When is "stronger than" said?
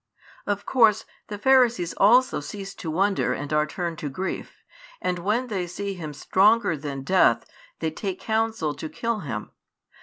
6.15-7.01